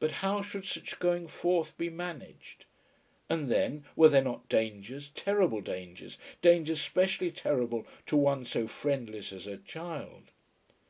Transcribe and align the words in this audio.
But 0.00 0.12
how 0.20 0.42
should 0.42 0.66
such 0.66 0.98
going 0.98 1.28
forth 1.28 1.78
be 1.78 1.88
managed? 1.88 2.66
And 3.30 3.50
then, 3.50 3.86
were 3.96 4.10
there 4.10 4.20
not 4.22 4.50
dangers, 4.50 5.08
terrible 5.14 5.62
dangers, 5.62 6.18
dangers 6.42 6.78
specially 6.82 7.30
terrible 7.30 7.86
to 8.04 8.18
one 8.18 8.44
so 8.44 8.66
friendless 8.68 9.32
as 9.32 9.46
her 9.46 9.56
child? 9.56 10.24